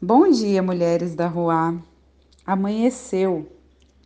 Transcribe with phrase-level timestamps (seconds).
[0.00, 1.76] Bom dia, mulheres da rua.
[2.46, 3.50] Amanheceu,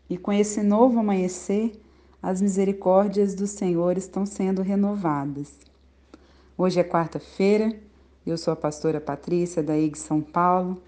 [0.08, 1.78] e com esse novo amanhecer,
[2.22, 5.52] as misericórdias do Senhor estão sendo renovadas.
[6.56, 7.78] Hoje é quarta-feira,
[8.26, 10.80] eu sou a pastora Patrícia da IG São Paulo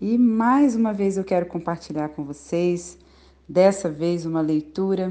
[0.00, 2.96] e mais uma vez eu quero compartilhar com vocês,
[3.46, 5.10] dessa vez uma leitura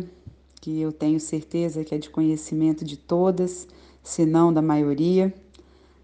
[0.59, 3.67] que eu tenho certeza que é de conhecimento de todas,
[4.01, 5.31] se não da maioria,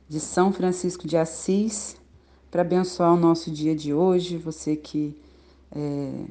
[0.08, 1.98] de São Francisco de Assis
[2.56, 4.38] para abençoar o nosso dia de hoje.
[4.38, 5.14] Você que
[5.74, 6.26] é,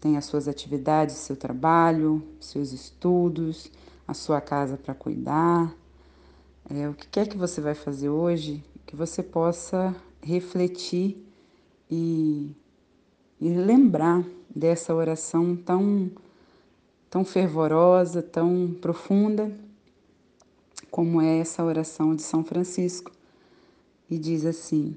[0.00, 3.68] tem as suas atividades, seu trabalho, seus estudos,
[4.06, 5.74] a sua casa para cuidar.
[6.70, 11.26] É, o que quer que você vai fazer hoje, que você possa refletir
[11.90, 12.54] e,
[13.40, 16.08] e lembrar dessa oração tão,
[17.10, 19.52] tão fervorosa, tão profunda,
[20.92, 23.10] como é essa oração de São Francisco.
[24.08, 24.96] E diz assim: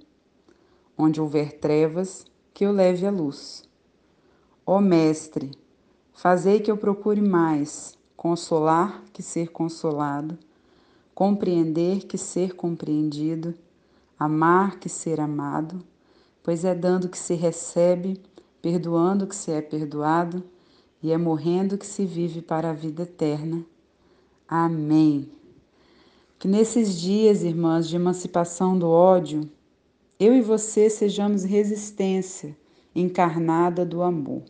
[1.03, 3.67] Onde houver trevas, que eu leve a luz.
[4.63, 5.49] Ó Mestre,
[6.13, 10.37] fazei que eu procure mais consolar que ser consolado,
[11.15, 13.55] compreender que ser compreendido,
[14.19, 15.83] amar que ser amado,
[16.43, 18.21] pois é dando que se recebe,
[18.61, 20.43] perdoando que se é perdoado,
[21.01, 23.65] e é morrendo que se vive para a vida eterna.
[24.47, 25.31] Amém.
[26.37, 29.49] Que nesses dias, irmãs, de emancipação do ódio,
[30.23, 32.55] eu e você sejamos resistência
[32.93, 34.43] encarnada do amor.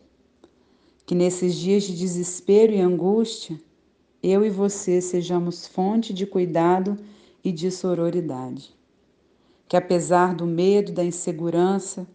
[1.06, 3.58] Que nesses dias de desespero e angústia,
[4.22, 6.98] eu e você sejamos fonte de cuidado
[7.42, 8.76] e de sororidade.
[9.66, 12.06] Que apesar do medo, da insegurança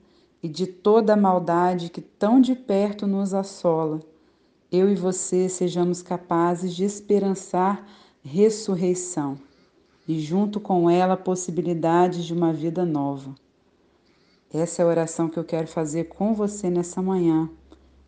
[0.44, 4.02] e de toda a maldade que tão de perto nos assola,
[4.72, 7.84] eu e você sejamos capazes de esperançar
[8.24, 9.36] ressurreição
[10.08, 13.34] e, junto com ela, a possibilidade de uma vida nova.
[14.54, 17.50] Essa é a oração que eu quero fazer com você nessa manhã,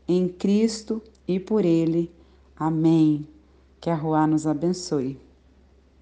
[0.07, 2.11] em Cristo e por Ele.
[2.55, 3.27] Amém.
[3.81, 5.28] Que a Rua nos abençoe.